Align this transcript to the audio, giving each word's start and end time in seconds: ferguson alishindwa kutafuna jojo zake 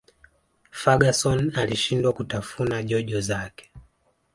ferguson 0.71 1.51
alishindwa 1.55 2.13
kutafuna 2.13 2.83
jojo 2.83 3.21
zake 3.21 3.71